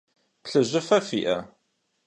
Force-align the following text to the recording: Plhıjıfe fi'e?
Plhıjıfe 0.43 0.99
fi'e? 1.07 1.37